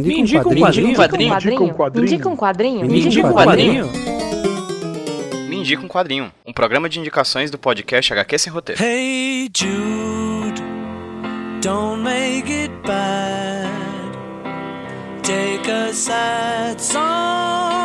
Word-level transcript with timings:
Me 0.00 0.20
indica 0.20 0.48
um 0.48 0.54
quadrinho. 0.54 0.86
Me 0.88 1.26
indica 1.26 1.62
um 1.62 1.74
quadrinho. 1.74 1.94
Me 1.94 2.00
indica 2.02 2.28
um 2.28 2.36
quadrinho. 2.36 2.86
Me 2.86 3.00
indica 3.00 3.26
um 3.26 3.32
quadrinho. 3.32 3.90
Me 5.48 5.56
indica 5.56 5.82
um 5.84 5.88
quadrinho. 5.88 6.32
Um 6.44 6.52
programa 6.52 6.88
de 6.88 6.98
indicações 6.98 7.50
do 7.50 7.58
podcast 7.58 8.12
HQ 8.12 8.38
Sem 8.38 8.52
Roteiro. 8.52 8.82
Hey 8.82 9.48
Jude, 9.56 10.62
don't 11.62 12.02
make 12.02 12.50
it 12.50 12.72
bad. 12.84 13.70
Take 15.22 15.70
a 15.70 15.92
sad 15.92 16.80
song 16.80 17.83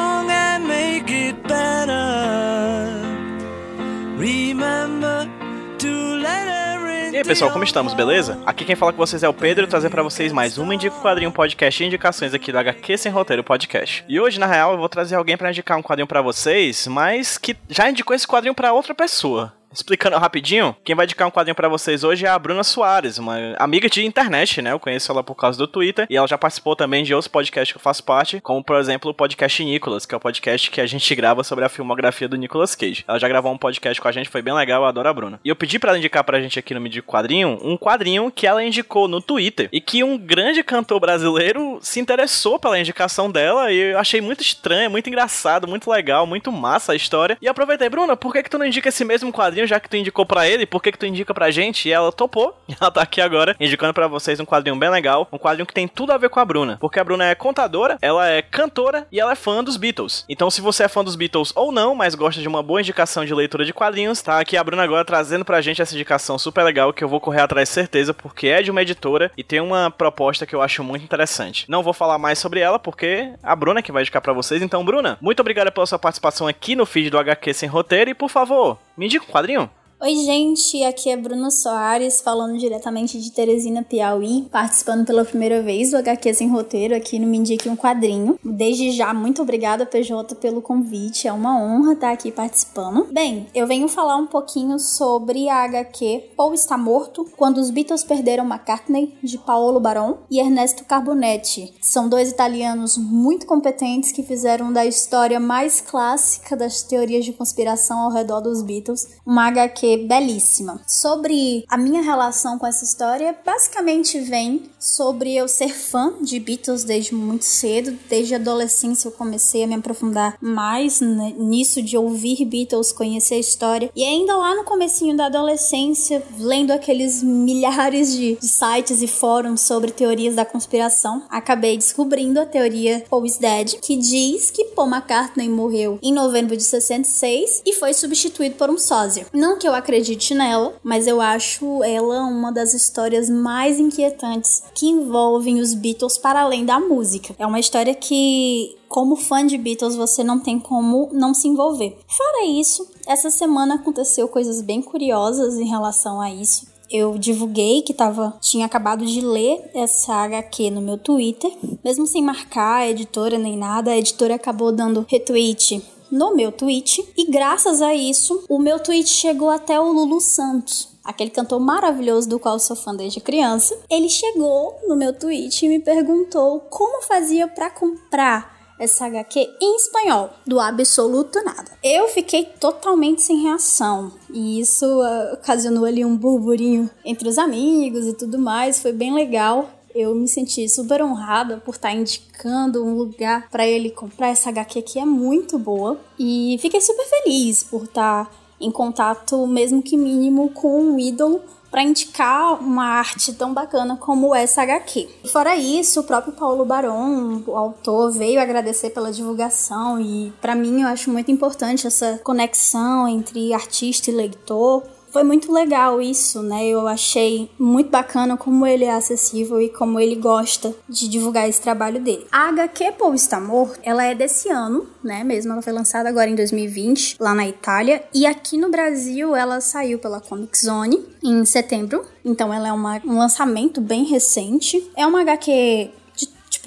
pessoal, 7.29 7.51
como 7.51 7.63
estamos, 7.63 7.93
beleza? 7.93 8.41
Aqui 8.43 8.65
quem 8.65 8.75
fala 8.75 8.91
com 8.91 8.97
vocês 8.97 9.21
é 9.21 9.29
o 9.29 9.33
Pedro, 9.33 9.67
trazer 9.67 9.91
para 9.91 10.01
vocês 10.01 10.31
mais 10.31 10.57
uma 10.57 10.73
Indica 10.73 10.95
um 10.95 10.99
Quadrinho 10.99 11.31
Podcast 11.31 11.83
e 11.83 11.85
indicações 11.85 12.33
aqui 12.33 12.51
do 12.51 12.57
HQ 12.57 12.97
Sem 12.97 13.11
Roteiro 13.11 13.43
Podcast. 13.43 14.03
E 14.09 14.19
hoje, 14.19 14.39
na 14.39 14.47
real, 14.47 14.71
eu 14.71 14.79
vou 14.79 14.89
trazer 14.89 15.13
alguém 15.13 15.37
para 15.37 15.51
indicar 15.51 15.77
um 15.77 15.83
quadrinho 15.83 16.07
para 16.07 16.23
vocês, 16.23 16.87
mas 16.87 17.37
que 17.37 17.55
já 17.69 17.87
indicou 17.87 18.15
esse 18.15 18.27
quadrinho 18.27 18.55
para 18.55 18.73
outra 18.73 18.95
pessoa. 18.95 19.53
Explicando 19.71 20.17
rapidinho, 20.17 20.75
quem 20.83 20.95
vai 20.95 21.05
indicar 21.05 21.27
um 21.27 21.31
quadrinho 21.31 21.55
para 21.55 21.69
vocês 21.69 22.03
hoje 22.03 22.25
é 22.25 22.29
a 22.29 22.39
Bruna 22.39 22.63
Soares, 22.63 23.19
uma 23.19 23.55
amiga 23.59 23.87
de 23.87 24.03
internet, 24.03 24.61
né? 24.63 24.71
Eu 24.71 24.79
conheço 24.79 25.11
ela 25.11 25.23
por 25.23 25.35
causa 25.35 25.59
do 25.59 25.67
Twitter 25.67 26.07
e 26.09 26.17
ela 26.17 26.27
já 26.27 26.39
participou 26.39 26.75
também 26.75 27.03
de 27.03 27.13
outros 27.13 27.27
podcasts 27.27 27.71
que 27.71 27.77
eu 27.77 27.81
faço 27.81 28.03
parte, 28.03 28.41
como 28.41 28.63
por 28.63 28.77
exemplo 28.77 29.11
o 29.11 29.13
podcast 29.13 29.63
Nicolas, 29.63 30.07
que 30.07 30.15
é 30.15 30.17
o 30.17 30.19
podcast 30.19 30.71
que 30.71 30.81
a 30.81 30.87
gente 30.87 31.13
grava 31.13 31.43
sobre 31.43 31.63
a 31.65 31.69
filmografia 31.69 32.27
do 32.27 32.35
Nicolas 32.35 32.73
Cage. 32.73 33.05
Ela 33.07 33.19
já 33.19 33.27
gravou 33.27 33.51
um 33.51 33.57
podcast 33.57 34.01
com 34.01 34.07
a 34.07 34.11
gente, 34.11 34.27
foi 34.27 34.41
bem 34.41 34.53
legal, 34.53 34.81
eu 34.81 34.87
adoro 34.87 35.07
a 35.07 35.13
Bruna. 35.13 35.39
E 35.45 35.49
eu 35.49 35.55
pedi 35.55 35.77
para 35.77 35.91
ela 35.91 35.99
indicar 35.99 36.23
pra 36.23 36.41
gente 36.41 36.57
aqui 36.57 36.73
no 36.73 36.81
Mídia 36.81 37.03
Quadrinho 37.03 37.59
um 37.61 37.77
quadrinho 37.77 38.31
que 38.31 38.47
ela 38.47 38.63
indicou 38.63 39.07
no 39.07 39.21
Twitter 39.21 39.69
e 39.71 39.79
que 39.79 40.03
um 40.03 40.17
grande 40.17 40.63
cantor 40.63 40.99
brasileiro 40.99 41.77
se 41.81 41.99
interessou 41.99 42.57
pela 42.57 42.79
indicação 42.79 43.29
dela 43.29 43.71
e 43.71 43.77
eu 43.77 43.99
achei 43.99 44.19
muito 44.19 44.41
estranho, 44.41 44.89
muito 44.89 45.07
engraçado, 45.07 45.67
muito 45.67 45.91
legal, 45.91 46.25
muito 46.25 46.51
massa 46.51 46.93
a 46.93 46.95
história. 46.95 47.37
E 47.39 47.47
aproveitei, 47.47 47.87
Bruna, 47.87 48.17
por 48.17 48.33
que 48.33 48.41
que 48.41 48.49
tu 48.49 48.57
não 48.57 48.65
indica 48.65 48.89
esse 48.89 49.05
mesmo 49.05 49.31
quadrinho? 49.31 49.58
Quadrinho, 49.59 49.67
já 49.67 49.79
que 49.79 49.89
tu 49.89 49.97
indicou 49.97 50.25
para 50.25 50.47
ele, 50.47 50.65
por 50.65 50.81
que 50.81 50.91
que 50.91 50.97
tu 50.97 51.05
indica 51.05 51.33
pra 51.33 51.51
gente? 51.51 51.87
E 51.87 51.91
ela 51.91 52.11
topou. 52.11 52.57
Ela 52.79 52.91
tá 52.91 53.01
aqui 53.01 53.19
agora 53.19 53.55
indicando 53.59 53.93
para 53.93 54.07
vocês 54.07 54.39
um 54.39 54.45
quadrinho 54.45 54.75
bem 54.77 54.89
legal, 54.89 55.27
um 55.33 55.37
quadrinho 55.37 55.65
que 55.65 55.73
tem 55.73 55.87
tudo 55.87 56.13
a 56.13 56.17
ver 56.17 56.29
com 56.29 56.39
a 56.39 56.45
Bruna, 56.45 56.77
porque 56.79 56.99
a 56.99 57.03
Bruna 57.03 57.25
é 57.25 57.35
contadora, 57.35 57.97
ela 58.01 58.29
é 58.29 58.41
cantora 58.41 59.05
e 59.11 59.19
ela 59.19 59.33
é 59.33 59.35
fã 59.35 59.61
dos 59.63 59.75
Beatles. 59.75 60.23
Então, 60.29 60.49
se 60.49 60.61
você 60.61 60.83
é 60.83 60.87
fã 60.87 61.03
dos 61.03 61.15
Beatles 61.15 61.51
ou 61.55 61.71
não, 61.71 61.93
mas 61.93 62.15
gosta 62.15 62.39
de 62.41 62.47
uma 62.47 62.63
boa 62.63 62.79
indicação 62.79 63.25
de 63.25 63.33
leitura 63.33 63.65
de 63.65 63.73
quadrinhos, 63.73 64.21
tá 64.21 64.39
aqui 64.39 64.55
a 64.55 64.63
Bruna 64.63 64.83
agora 64.83 65.03
trazendo 65.03 65.43
pra 65.43 65.61
gente 65.61 65.81
essa 65.81 65.93
indicação 65.93 66.39
super 66.39 66.63
legal 66.63 66.93
que 66.93 67.03
eu 67.03 67.09
vou 67.09 67.19
correr 67.19 67.41
atrás 67.41 67.67
certeza, 67.67 68.13
porque 68.13 68.47
é 68.47 68.61
de 68.61 68.71
uma 68.71 68.81
editora 68.81 69.31
e 69.35 69.43
tem 69.43 69.59
uma 69.59 69.91
proposta 69.91 70.45
que 70.45 70.55
eu 70.55 70.61
acho 70.61 70.83
muito 70.83 71.03
interessante. 71.03 71.65
Não 71.67 71.83
vou 71.83 71.93
falar 71.93 72.17
mais 72.17 72.39
sobre 72.39 72.61
ela 72.61 72.79
porque 72.79 73.33
a 73.43 73.55
Bruna 73.55 73.81
que 73.81 73.91
vai 73.91 74.03
indicar 74.03 74.21
para 74.21 74.33
vocês. 74.33 74.61
Então, 74.61 74.85
Bruna, 74.85 75.17
muito 75.19 75.41
obrigada 75.41 75.71
pela 75.71 75.85
sua 75.85 75.99
participação 75.99 76.47
aqui 76.47 76.75
no 76.75 76.85
feed 76.85 77.09
do 77.09 77.17
HQ 77.17 77.53
Sem 77.53 77.67
Roteiro 77.67 78.11
e, 78.11 78.13
por 78.13 78.29
favor, 78.29 78.77
me 78.99 79.05
indica 79.05 79.23
um 79.23 79.29
quadrinho. 79.29 79.71
Oi, 80.01 80.15
gente, 80.23 80.81
aqui 80.85 81.09
é 81.09 81.17
Bruno 81.17 81.51
Soares, 81.51 82.21
falando 82.21 82.57
diretamente 82.57 83.19
de 83.19 83.33
Teresina, 83.33 83.83
Piauí, 83.83 84.47
participando 84.49 85.05
pela 85.05 85.25
primeira 85.25 85.61
vez 85.61 85.91
do 85.91 85.97
HQ 85.97 86.35
Sem 86.35 86.47
Roteiro 86.47 86.95
aqui 86.95 87.19
no 87.19 87.27
Me 87.27 87.37
Indique 87.37 87.67
um 87.67 87.75
Quadrinho. 87.75 88.39
Desde 88.41 88.91
já, 88.91 89.13
muito 89.13 89.41
obrigada, 89.41 89.85
PJ, 89.85 90.35
pelo 90.35 90.61
convite, 90.61 91.27
é 91.27 91.33
uma 91.33 91.61
honra 91.61 91.91
estar 91.91 92.13
aqui 92.13 92.31
participando. 92.31 93.07
Bem, 93.11 93.47
eu 93.53 93.67
venho 93.67 93.89
falar 93.89 94.15
um 94.15 94.25
pouquinho 94.25 94.79
sobre 94.79 95.49
a 95.49 95.65
HQ 95.65 96.29
Paul 96.37 96.53
Está 96.53 96.77
Morto, 96.77 97.25
Quando 97.35 97.57
os 97.57 97.69
Beatles 97.69 98.05
Perderam 98.05 98.45
McCartney, 98.45 99.17
de 99.21 99.37
Paolo 99.37 99.81
Baron 99.81 100.19
e 100.31 100.39
Ernesto 100.39 100.85
Carbonetti. 100.85 101.73
São 101.81 102.07
dois 102.07 102.31
italianos 102.31 102.97
muito 102.97 103.45
competentes 103.45 104.13
que 104.13 104.23
fizeram 104.23 104.71
da 104.71 104.85
história 104.85 105.41
mais 105.41 105.81
clássica 105.81 106.55
das 106.55 106.83
teorias 106.83 107.25
de 107.25 107.33
conspiração 107.33 107.99
ao 107.99 108.11
redor 108.11 108.39
dos 108.39 108.61
Beatles 108.61 109.09
uma 109.25 109.47
HQ 109.47 109.88
belíssima. 109.97 110.81
Sobre 110.87 111.63
a 111.67 111.77
minha 111.77 112.01
relação 112.01 112.57
com 112.57 112.65
essa 112.65 112.83
história, 112.83 113.35
basicamente 113.45 114.19
vem 114.19 114.69
sobre 114.79 115.35
eu 115.35 115.47
ser 115.47 115.69
fã 115.69 116.13
de 116.21 116.39
Beatles 116.39 116.83
desde 116.83 117.13
muito 117.13 117.45
cedo, 117.45 117.97
desde 118.09 118.33
a 118.33 118.37
adolescência 118.37 119.07
eu 119.07 119.11
comecei 119.11 119.63
a 119.63 119.67
me 119.67 119.75
aprofundar 119.75 120.37
mais 120.41 121.01
nisso 121.01 121.81
de 121.81 121.97
ouvir 121.97 122.45
Beatles, 122.45 122.91
conhecer 122.91 123.35
a 123.35 123.39
história. 123.39 123.91
E 123.95 124.03
ainda 124.03 124.35
lá 124.35 124.55
no 124.55 124.63
comecinho 124.63 125.15
da 125.15 125.25
adolescência, 125.25 126.23
lendo 126.37 126.71
aqueles 126.71 127.21
milhares 127.23 128.13
de, 128.13 128.35
de 128.35 128.47
sites 128.47 129.01
e 129.01 129.07
fóruns 129.07 129.61
sobre 129.61 129.91
teorias 129.91 130.35
da 130.35 130.45
conspiração, 130.45 131.23
acabei 131.29 131.77
descobrindo 131.77 132.39
a 132.39 132.45
teoria 132.45 133.03
Paul 133.09 133.25
is 133.25 133.37
Dead, 133.37 133.79
que 133.81 133.97
diz 133.97 134.51
que 134.51 134.65
Paul 134.65 134.89
McCartney 134.89 135.49
morreu 135.49 135.99
em 136.01 136.13
novembro 136.13 136.55
de 136.55 136.63
66 136.63 137.63
e 137.65 137.73
foi 137.73 137.93
substituído 137.93 138.55
por 138.55 138.69
um 138.69 138.77
sósia. 138.77 139.27
Não 139.33 139.57
que 139.57 139.67
eu 139.67 139.73
acredite 139.79 140.33
nela, 140.33 140.73
mas 140.83 141.07
eu 141.07 141.19
acho 141.19 141.83
ela 141.83 142.23
uma 142.25 142.51
das 142.51 142.73
histórias 142.73 143.29
mais 143.29 143.79
inquietantes 143.79 144.63
que 144.73 144.87
envolvem 144.87 145.59
os 145.59 145.73
Beatles 145.73 146.17
para 146.17 146.41
além 146.41 146.65
da 146.65 146.79
música. 146.79 147.35
É 147.39 147.45
uma 147.45 147.59
história 147.59 147.95
que 147.95 148.77
como 148.89 149.15
fã 149.15 149.45
de 149.45 149.57
Beatles, 149.57 149.95
você 149.95 150.23
não 150.23 150.39
tem 150.39 150.59
como 150.59 151.09
não 151.13 151.33
se 151.33 151.47
envolver. 151.47 151.97
Fora 152.07 152.45
isso, 152.47 152.89
essa 153.05 153.29
semana 153.29 153.75
aconteceu 153.75 154.27
coisas 154.27 154.61
bem 154.61 154.81
curiosas 154.81 155.59
em 155.59 155.67
relação 155.67 156.19
a 156.19 156.31
isso. 156.31 156.67
Eu 156.89 157.19
divulguei 157.19 157.83
que 157.83 157.93
tava, 157.93 158.35
tinha 158.41 158.65
acabado 158.65 159.05
de 159.05 159.21
ler 159.21 159.69
essa 159.75 160.11
HQ 160.23 160.71
no 160.71 160.81
meu 160.81 160.97
Twitter, 160.97 161.51
mesmo 161.85 162.07
sem 162.07 162.23
marcar 162.23 162.77
a 162.77 162.89
editora 162.89 163.37
nem 163.37 163.55
nada, 163.55 163.91
a 163.91 163.97
editora 163.97 164.33
acabou 164.33 164.71
dando 164.71 165.05
retweet 165.07 165.83
no 166.11 166.35
meu 166.35 166.51
tweet. 166.51 167.07
E 167.17 167.29
graças 167.29 167.81
a 167.81 167.93
isso, 167.93 168.43
o 168.49 168.59
meu 168.59 168.79
tweet 168.79 169.09
chegou 169.09 169.49
até 169.49 169.79
o 169.79 169.91
Lulu 169.91 170.21
Santos 170.21 170.89
aquele 171.09 171.31
cantor 171.31 171.59
maravilhoso 171.59 172.29
do 172.29 172.39
qual 172.39 172.59
sou 172.59 172.75
fã 172.75 172.95
desde 172.95 173.19
criança, 173.19 173.75
ele 173.89 174.07
chegou 174.07 174.79
no 174.87 174.95
meu 174.95 175.11
tweet 175.11 175.65
e 175.65 175.69
me 175.69 175.79
perguntou 175.79 176.59
como 176.69 177.01
fazia 177.01 177.47
para 177.47 177.71
comprar 177.71 178.59
essa 178.79 179.07
HQ 179.07 179.39
em 179.59 179.75
espanhol, 179.75 180.29
do 180.45 180.59
absoluto 180.59 181.43
nada. 181.43 181.71
Eu 181.83 182.07
fiquei 182.07 182.45
totalmente 182.45 183.21
sem 183.21 183.41
reação 183.41 184.11
e 184.31 184.59
isso 184.61 184.85
uh, 184.85 185.33
ocasionou 185.33 185.83
ali 185.83 186.05
um 186.05 186.15
burburinho 186.15 186.89
entre 187.03 187.27
os 187.27 187.37
amigos 187.37 188.05
e 188.05 188.13
tudo 188.13 188.39
mais, 188.39 188.81
foi 188.81 188.93
bem 188.93 189.13
legal. 189.13 189.69
Eu 189.93 190.13
me 190.15 190.27
senti 190.27 190.67
super 190.69 191.01
honrada 191.01 191.57
por 191.57 191.75
estar 191.75 191.93
indicando 191.93 192.83
um 192.85 192.95
lugar 192.95 193.49
para 193.49 193.65
ele 193.65 193.89
comprar 193.89 194.29
essa 194.29 194.49
HQ 194.49 194.81
que 194.83 194.99
é 194.99 195.05
muito 195.05 195.57
boa 195.57 195.99
e 196.17 196.57
fiquei 196.61 196.81
super 196.81 197.05
feliz 197.05 197.63
por 197.63 197.83
estar 197.83 198.29
em 198.59 198.71
contato, 198.71 199.47
mesmo 199.47 199.81
que 199.81 199.97
mínimo, 199.97 200.49
com 200.49 200.81
um 200.81 200.99
ídolo 200.99 201.41
para 201.71 201.83
indicar 201.83 202.61
uma 202.61 202.83
arte 202.83 203.33
tão 203.33 203.53
bacana 203.53 203.95
como 203.95 204.33
essa 204.33 204.63
HQ. 204.63 205.07
Fora 205.31 205.55
isso, 205.55 205.99
o 205.99 206.03
próprio 206.03 206.33
Paulo 206.33 206.65
Baron, 206.65 207.43
o 207.45 207.55
autor, 207.55 208.11
veio 208.11 208.41
agradecer 208.41 208.89
pela 208.89 209.11
divulgação 209.11 209.99
e 209.99 210.33
para 210.41 210.55
mim 210.55 210.81
eu 210.81 210.87
acho 210.87 211.11
muito 211.11 211.31
importante 211.31 211.85
essa 211.85 212.19
conexão 212.23 213.07
entre 213.07 213.53
artista 213.53 214.09
e 214.09 214.13
leitor 214.13 214.83
foi 215.11 215.23
muito 215.23 215.51
legal 215.51 216.01
isso, 216.01 216.41
né? 216.41 216.65
Eu 216.67 216.87
achei 216.87 217.49
muito 217.57 217.89
bacana 217.89 218.37
como 218.37 218.65
ele 218.65 218.85
é 218.85 218.93
acessível 218.93 219.61
e 219.61 219.69
como 219.69 219.99
ele 219.99 220.15
gosta 220.15 220.75
de 220.87 221.07
divulgar 221.07 221.47
esse 221.47 221.61
trabalho 221.61 221.99
dele. 221.99 222.25
A 222.31 222.49
HQ 222.49 222.93
Paul 222.97 223.13
Está 223.13 223.39
Morto, 223.39 223.79
ela 223.83 224.03
é 224.03 224.13
desse 224.13 224.49
ano, 224.49 224.87
né? 225.03 225.23
Mesmo 225.23 225.51
ela 225.51 225.61
foi 225.61 225.73
lançada 225.73 226.09
agora 226.09 226.29
em 226.29 226.35
2020, 226.35 227.17
lá 227.19 227.33
na 227.33 227.47
Itália. 227.47 228.03
E 228.13 228.25
aqui 228.25 228.57
no 228.57 228.69
Brasil 228.69 229.35
ela 229.35 229.61
saiu 229.61 229.99
pela 229.99 230.19
Comic 230.19 230.57
Zone 230.57 231.05
em 231.23 231.43
setembro. 231.45 232.03
Então 232.23 232.53
ela 232.53 232.67
é 232.67 232.73
uma, 232.73 233.01
um 233.05 233.17
lançamento 233.17 233.81
bem 233.81 234.05
recente. 234.05 234.89
É 234.95 235.05
uma 235.05 235.21
HQ 235.21 235.91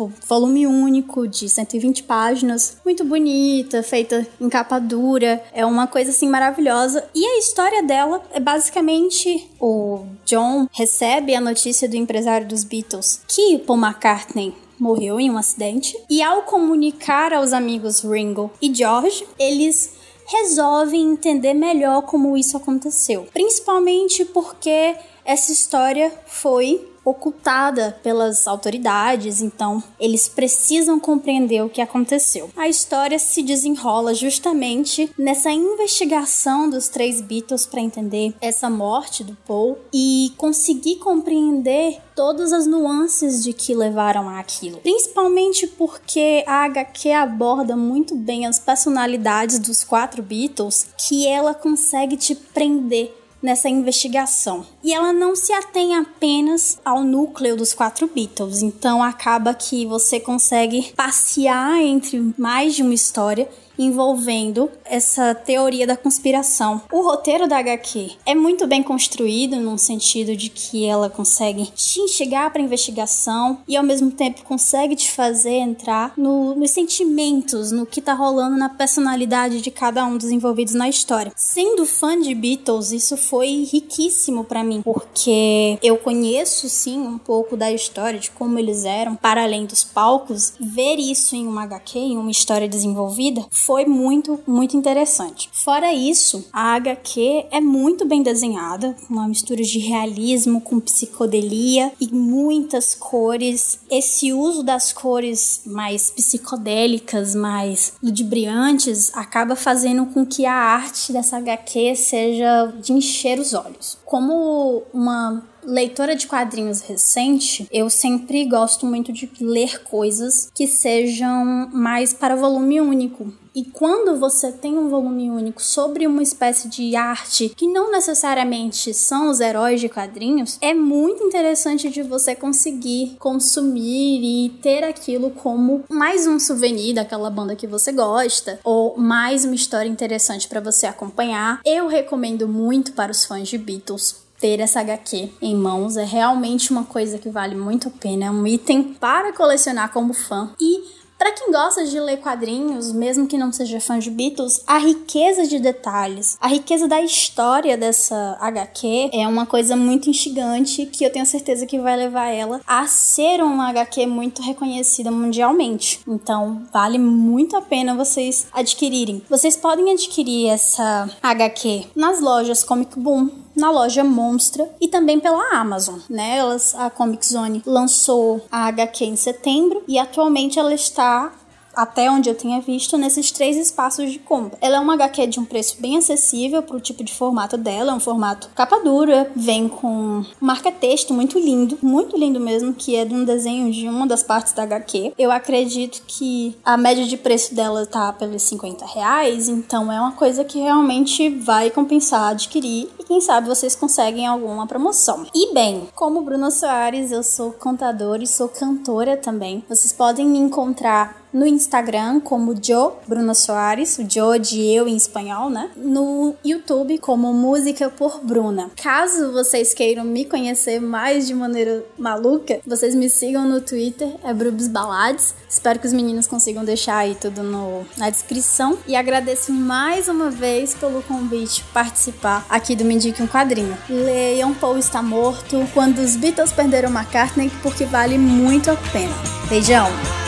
tipo, 0.03 0.13
volume 0.27 0.67
único 0.67 1.29
de 1.29 1.49
120 1.49 2.03
páginas, 2.05 2.79
muito 2.85 3.05
bonita, 3.05 3.83
feita 3.83 4.27
em 4.41 4.49
capa 4.49 4.79
dura, 4.79 5.43
é 5.53 5.65
uma 5.65 5.87
coisa 5.87 6.11
assim 6.11 6.29
maravilhosa. 6.29 7.05
E 7.15 7.25
a 7.25 7.39
história 7.39 7.83
dela 7.83 8.23
é 8.33 8.41
basicamente 8.41 9.49
o 9.61 10.05
John 10.25 10.67
recebe 10.73 11.35
a 11.35 11.41
notícia 11.41 11.89
do 11.89 11.97
empresário 11.97 12.47
dos 12.47 12.65
Beatles 12.65 13.21
que 13.29 13.59
Paul 13.59 13.79
McCartney 13.79 14.55
morreu 14.79 15.21
em 15.21 15.31
um 15.31 15.39
acidente. 15.39 15.97
E 16.11 16.23
ao 16.23 16.43
comunicar 16.43 17.33
aos 17.33 17.53
amigos 17.53 18.01
Ringo 18.01 18.51
e 18.61 18.75
George, 18.75 19.25
eles 19.39 19.93
resolvem 20.27 21.13
entender 21.13 21.53
melhor 21.53 22.03
como 22.03 22.37
isso 22.37 22.57
aconteceu, 22.57 23.27
principalmente 23.33 24.25
porque 24.25 24.97
essa 25.25 25.53
história 25.53 26.13
foi 26.27 26.93
ocultada 27.05 27.99
pelas 28.03 28.47
autoridades, 28.47 29.43
então 29.43 29.83
eles 29.99 30.29
precisam 30.29 31.01
compreender 31.01 31.63
o 31.65 31.69
que 31.69 31.81
aconteceu. 31.81 32.51
A 32.57 32.69
história 32.69 33.19
se 33.19 33.43
desenrola 33.43 34.15
justamente 34.15 35.13
nessa 35.19 35.51
investigação 35.51 36.71
dos 36.71 36.89
três 36.89 37.21
Beatles 37.21 37.67
para 37.67 37.81
entender 37.81 38.35
essa 38.41 38.71
morte 38.71 39.25
do 39.25 39.37
Paul 39.47 39.79
e 39.93 40.33
conseguir 40.37 40.97
compreender 40.97 42.01
todas 42.15 42.53
as 42.53 42.67
nuances 42.67 43.43
de 43.43 43.53
que 43.53 43.75
levaram 43.75 44.29
àquilo. 44.29 44.79
Principalmente 44.79 45.67
porque 45.67 46.45
a 46.47 46.65
HQ 46.65 47.11
aborda 47.11 47.77
muito 47.77 48.15
bem 48.15 48.47
as 48.47 48.59
personalidades 48.59 49.59
dos 49.59 49.83
quatro 49.83 50.23
Beatles, 50.23 50.89
que 50.97 51.27
ela 51.27 51.55
consegue 51.55 52.17
te 52.17 52.35
prender 52.35 53.22
nessa 53.43 53.69
investigação. 53.69 54.65
E 54.83 54.93
ela 54.93 55.13
não 55.13 55.35
se 55.35 55.53
atém 55.53 55.97
apenas 55.97 56.79
ao 56.85 57.03
núcleo 57.03 57.57
dos 57.57 57.75
quatro 57.75 58.07
Beatles, 58.07 58.63
então 58.63 59.03
acaba 59.03 59.53
que 59.55 59.85
você 59.85 60.21
consegue 60.21 60.93
passear 60.97 61.83
entre 61.83 62.33
mais 62.39 62.75
de 62.75 62.83
uma 62.83 62.95
história 62.95 63.49
envolvendo 63.83 64.71
essa 64.85 65.35
teoria 65.35 65.87
da 65.87 65.97
conspiração. 65.97 66.83
O 66.93 67.03
roteiro 67.03 67.49
da 67.49 67.59
HQ 67.59 68.13
é 68.27 68.35
muito 68.35 68.67
bem 68.67 68.83
construído 68.83 69.57
no 69.57 69.79
sentido 69.79 70.37
de 70.37 70.49
que 70.49 70.85
ela 70.85 71.09
consegue 71.09 71.67
te 71.75 72.01
instigar 72.01 72.53
para 72.53 72.63
investigação 72.63 73.59
e 73.67 73.77
ao 73.77 73.85
mesmo 73.85 74.11
tempo 74.11 74.45
consegue 74.45 74.95
te 74.95 75.11
fazer 75.11 75.55
entrar 75.55 76.13
no, 76.17 76.55
nos 76.55 76.71
sentimentos, 76.71 77.73
no 77.73 77.87
que 77.87 78.01
tá 78.01 78.15
rolando 78.15 78.57
na 78.57 78.69
personalidade 78.69 79.61
de 79.61 79.71
cada 79.71 80.05
um 80.05 80.17
dos 80.17 80.31
envolvidos 80.31 80.75
na 80.75 80.89
história. 80.89 81.33
Sendo 81.37 81.87
fã 81.87 82.21
de 82.21 82.35
Beatles, 82.35 82.93
isso 82.93 83.17
foi 83.17 83.65
riquíssimo 83.71 84.45
para 84.45 84.65
mim, 84.65 84.83
porque 84.83 85.79
eu 85.83 85.97
conheço 85.97 86.69
sim 86.69 86.99
um 87.01 87.19
pouco 87.19 87.57
da 87.57 87.73
história 87.73 88.19
de 88.19 88.31
como 88.31 88.59
eles 88.59 88.85
eram 88.85 89.15
para 89.15 89.43
além 89.43 89.65
dos 89.65 89.85
palcos, 89.85 90.53
ver 90.61 90.97
isso 90.97 91.35
em 91.35 91.47
uma 91.47 91.63
HQ, 91.65 91.99
em 91.99 92.19
uma 92.19 92.31
história 92.31 92.69
desenvolvida, 92.69 93.45
foi 93.51 93.72
muito, 93.87 94.41
muito 94.47 94.77
interessante. 94.77 95.49
Fora 95.53 95.93
isso, 95.93 96.45
a 96.53 96.75
HQ 96.75 97.47
é 97.51 97.61
muito 97.61 98.07
bem 98.07 98.23
desenhada, 98.23 98.97
uma 99.09 99.27
mistura 99.29 99.63
de 99.63 99.79
realismo 99.79 100.61
com 100.61 100.81
psicodelia 100.81 101.93
e 102.01 102.09
muitas 102.13 102.95
cores. 102.95 103.81
Esse 103.91 104.33
uso 104.33 104.63
das 104.63 104.93
cores 104.93 105.63
mais 105.67 106.11
psicodélicas, 106.11 107.35
mais 107.35 107.95
ludibriantes, 108.03 109.11
acaba 109.15 109.57
fazendo 109.57 110.07
com 110.07 110.25
que 110.25 110.47
a 110.47 110.55
arte 110.55 111.13
dessa 111.13 111.39
HQ 111.39 111.97
seja 111.97 112.73
de 112.81 112.93
encher 112.93 113.39
os 113.39 113.55
olhos. 113.55 113.99
Como 114.05 114.83
uma 114.93 115.43
leitora 115.65 116.15
de 116.15 116.27
quadrinhos 116.27 116.81
recente, 116.81 117.67
eu 117.73 117.89
sempre 117.89 118.45
gosto 118.45 118.87
muito 118.87 119.13
de 119.13 119.31
ler 119.41 119.83
coisas 119.83 120.51
que 120.55 120.67
sejam 120.67 121.69
mais 121.73 122.13
para 122.13 122.37
volume 122.37 122.81
único. 122.81 123.33
E 123.55 123.65
quando 123.65 124.19
você 124.19 124.51
tem 124.51 124.79
um 124.79 124.89
volume 124.89 125.31
único 125.31 125.63
sobre 125.63 126.07
uma 126.07 126.23
espécie 126.23 126.69
de 126.69 126.97
arte 126.97 127.51
que 127.51 127.69
não 127.69 127.93
necessariamente 127.93 128.95
são 128.95 129.29
os 129.29 129.41
heróis 129.41 129.79
de 129.79 129.91
quadrinhos, 129.91 130.57
é 130.61 130.73
muito 130.73 131.23
interessante 131.23 131.91
de 131.91 132.03
você 132.03 132.35
conseguir 132.35 133.17
consumir 133.19 134.47
e 134.47 134.49
ter 134.63 134.83
aquilo 134.85 135.31
como 135.31 135.85
mais 135.91 136.27
um 136.27 136.39
souvenir 136.39 136.95
daquela 136.95 137.29
banda 137.29 137.55
que 137.55 137.67
você 137.67 137.93
gosta 137.93 138.59
ou 138.65 138.97
mais 138.97 139.45
uma 139.45 139.55
história 139.55 139.89
interessante 139.89 140.49
para 140.49 140.61
você 140.61 140.87
acompanhar. 140.87 141.61
Eu 141.63 141.89
recomendo 141.89 142.49
muito 142.49 142.93
para 142.95 143.13
os 143.13 143.27
fãs 143.27 143.49
de 143.49 143.59
Beatles 143.59 144.23
ter 144.43 144.59
essa 144.59 144.81
HQ 144.81 145.31
em 145.41 145.55
mãos 145.55 145.97
é 145.97 146.05
realmente 146.05 146.73
uma 146.73 146.83
coisa 146.83 147.17
que 147.17 147.31
vale 147.31 147.55
muito 147.55 147.87
a 147.87 147.93
pena. 147.93 148.27
É 148.27 148.31
um 148.31 148.45
item 148.45 148.83
para 148.83 149.33
colecionar 149.33 149.93
como 149.93 150.13
fã. 150.13 150.53
E 150.61 150.83
para 151.17 151.31
quem 151.31 151.53
gosta 151.53 151.87
de 151.87 152.01
ler 152.01 152.17
quadrinhos, 152.17 152.91
mesmo 152.91 153.29
que 153.29 153.39
não 153.39 153.53
seja 153.53 153.79
fã 153.79 153.97
de 153.97 154.11
Beatles, 154.11 154.61
a 154.67 154.79
riqueza 154.79 155.47
de 155.47 155.61
detalhes, 155.61 156.37
a 156.41 156.49
riqueza 156.49 156.89
da 156.89 157.01
história 157.01 157.79
dessa 157.79 158.37
HQ 158.41 159.11
é 159.13 159.29
uma 159.29 159.47
coisa 159.47 159.77
muito 159.77 160.11
instigante 160.11 160.85
que 160.87 161.05
eu 161.05 161.13
tenho 161.13 161.25
certeza 161.25 161.65
que 161.65 161.79
vai 161.79 161.97
levar 161.97 162.27
ela 162.27 162.61
a 162.67 162.89
ser 162.89 163.41
uma 163.41 163.69
HQ 163.69 164.05
muito 164.07 164.43
reconhecida 164.43 165.13
mundialmente. 165.13 166.01
Então, 166.09 166.63
vale 166.73 166.99
muito 166.99 167.57
a 167.57 167.63
pena 167.63 167.95
vocês 167.95 168.49
adquirirem. 168.53 169.23
Vocês 169.31 169.57
podem 169.57 169.93
adquirir 169.93 170.49
essa 170.49 171.09
HQ 171.23 171.85
nas 171.95 172.21
lojas 172.21 172.65
Comic 172.65 172.99
Boom, 172.99 173.31
na 173.55 173.71
loja 173.71 174.03
Monstra 174.03 174.69
e 174.81 174.89
também 174.89 175.21
pela 175.21 175.55
Amazon, 175.55 175.99
né? 176.09 176.39
Elas, 176.39 176.75
a 176.75 176.91
Comic 176.91 177.27
Zone 177.27 177.63
lançou 177.67 178.45
a 178.51 178.67
HQ 178.67 179.05
em 179.05 179.17
setembro 179.17 179.83
e 179.87 179.99
atualmente 179.99 180.59
ela 180.59 180.75
está 180.75 181.33
até 181.75 182.11
onde 182.11 182.29
eu 182.29 182.35
tenha 182.35 182.61
visto, 182.61 182.97
nesses 182.97 183.31
três 183.31 183.57
espaços 183.57 184.11
de 184.11 184.19
compra. 184.19 184.59
Ela 184.61 184.77
é 184.77 184.81
uma 184.81 184.95
HQ 184.95 185.27
de 185.27 185.41
um 185.41 185.45
preço 185.45 185.77
bem 185.81 185.97
acessível 185.97 186.63
para 186.63 186.77
o 186.77 186.81
tipo 186.81 187.03
de 187.03 187.15
formato 187.15 187.57
dela, 187.57 187.93
é 187.93 187.95
um 187.95 188.01
formato 188.01 188.51
capa 188.55 188.79
dura, 188.81 189.31
vem 189.35 189.69
com 189.69 190.25
marca-texto 190.41 191.15
muito 191.15 191.39
lindo, 191.39 191.79
muito 191.83 192.17
lindo 192.17 192.41
mesmo, 192.41 192.73
que 192.73 192.97
é 192.97 193.05
de 193.05 193.15
um 193.15 193.25
desenho 193.25 193.73
de 193.73 193.89
uma 193.89 194.07
das 194.07 194.23
partes 194.23 194.53
da 194.53 194.63
HQ. 194.63 195.15
Eu 195.19 195.31
acredito 195.31 196.03
que 196.07 196.57
a 196.65 196.77
média 196.77 197.05
de 197.05 197.17
preço 197.17 197.55
dela 197.55 197.87
tá 197.87 198.13
pelos 198.13 198.43
50 198.43 198.85
reais, 198.87 199.49
então 199.49 199.91
é 199.91 200.01
uma 200.01 200.13
coisa 200.13 200.45
que 200.45 200.59
realmente 200.59 201.29
vai 201.29 201.71
compensar 201.71 202.31
adquirir 202.31 202.89
e 202.99 203.05
quem 203.05 203.21
sabe 203.21 203.49
vocês 203.49 203.75
conseguem 203.75 204.27
alguma 204.27 204.67
promoção. 204.67 205.27
E 205.35 205.53
bem, 205.53 205.89
como 205.95 206.23
Bruna 206.23 206.51
Soares, 206.51 207.13
eu 207.13 207.23
sou 207.23 207.53
contadora 207.53 208.23
e 208.23 208.27
sou 208.27 208.49
cantora 208.49 209.17
também. 209.17 209.65
Vocês 209.69 209.93
podem 209.93 210.27
me 210.27 210.39
encontrar 210.39 211.22
no 211.33 211.47
Instagram 211.47 212.21
como 212.21 212.55
Jo 212.55 212.93
Bruna 213.07 213.35
Soares, 213.35 213.99
o 213.99 214.03
Jo 214.03 214.39
de 214.39 214.61
eu 214.61 214.87
em 214.87 214.97
espanhol, 214.97 215.51
né? 215.51 215.71
No 215.77 216.35
YouTube 216.45 216.99
como 216.99 217.33
Música 217.33 217.89
por 217.91 218.21
Bruna. 218.23 218.71
Caso 218.83 219.33
vocês 219.33 219.73
queiram 219.75 220.05
me 220.05 220.25
conhecer 220.25 220.81
mais 220.81 221.27
de 221.27 221.35
maneira 221.35 221.85
maluca, 221.99 222.61
vocês 222.67 222.95
me 222.95 223.09
sigam 223.09 223.49
no 223.49 223.61
Twitter, 223.61 224.15
é 224.23 224.33
Brubs 224.33 224.69
Balades. 224.69 225.35
Espero 225.49 225.79
que 225.79 225.87
os 225.87 225.93
meninos 225.93 226.27
consigam 226.27 226.65
deixar 226.65 226.99
aí 226.99 227.15
tudo 227.15 227.43
no, 227.43 227.85
na 227.97 228.11
descrição. 228.11 228.79
E 228.87 228.97
agradeço 228.97 229.53
mais 229.53 230.09
uma 230.09 230.31
vez 230.31 230.75
pelo 230.75 231.03
convite 231.03 231.65
participar 231.73 232.47
aqui 232.49 232.75
do 232.75 232.85
Me 232.85 232.95
Indique 232.95 233.23
um 233.23 233.27
Quadrinho. 233.27 233.77
Leiam 233.89 234.55
Paul 234.55 234.79
está 234.79 235.03
morto, 235.03 235.67
quando 235.73 235.99
os 235.99 236.17
Beatles 236.17 236.53
perderam 236.53 236.91
McCartney, 236.91 237.51
porque 237.63 237.85
vale 237.85 238.19
muito 238.19 238.71
a 238.71 238.77
pena. 238.77 239.15
Beijão! 239.49 240.22